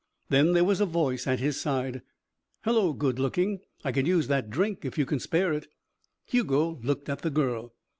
Then 0.29 0.53
there 0.53 0.63
was 0.63 0.81
a 0.81 0.87
voice 0.87 1.27
at 1.27 1.37
his 1.39 1.61
side. 1.61 2.01
"Hello, 2.63 2.91
good 2.91 3.19
looking. 3.19 3.59
I 3.83 3.91
could 3.91 4.07
use 4.07 4.27
that 4.29 4.49
drink 4.49 4.83
if 4.83 4.97
you 4.97 5.05
can 5.05 5.19
spare 5.19 5.53
it." 5.53 5.67
Hugo 6.25 6.79
looked 6.81 7.07
at 7.07 7.19
the 7.21 7.29
girl. 7.29 7.75